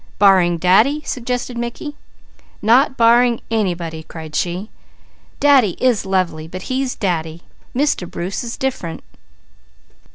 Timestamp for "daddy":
0.57-1.03, 5.39-5.77, 6.95-7.43